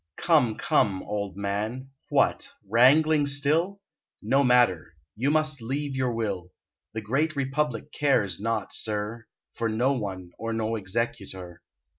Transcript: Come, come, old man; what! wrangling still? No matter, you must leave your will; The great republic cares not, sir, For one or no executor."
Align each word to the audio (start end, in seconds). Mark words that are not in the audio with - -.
Come, 0.17 0.55
come, 0.55 1.03
old 1.03 1.37
man; 1.37 1.91
what! 2.09 2.49
wrangling 2.67 3.27
still? 3.27 3.81
No 4.19 4.43
matter, 4.43 4.95
you 5.15 5.29
must 5.29 5.61
leave 5.61 5.95
your 5.95 6.11
will; 6.11 6.49
The 6.95 7.01
great 7.01 7.35
republic 7.35 7.91
cares 7.91 8.39
not, 8.39 8.73
sir, 8.73 9.27
For 9.53 9.69
one 9.69 10.31
or 10.39 10.53
no 10.53 10.75
executor." 10.75 11.61